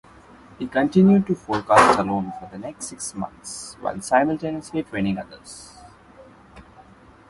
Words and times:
He 0.57 0.65
continued 0.65 1.27
to 1.27 1.35
forecast 1.35 1.99
alone 1.99 2.33
for 2.39 2.49
the 2.51 2.57
next 2.57 2.85
six 2.87 3.13
months, 3.13 3.77
while 3.81 4.01
simultaneously 4.01 4.81
training 4.81 5.19
others. 5.19 5.77